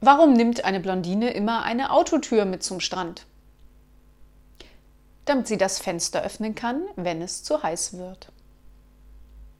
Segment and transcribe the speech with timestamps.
[0.00, 3.26] Warum nimmt eine Blondine immer eine Autotür mit zum Strand?
[5.26, 8.32] Damit sie das Fenster öffnen kann, wenn es zu heiß wird.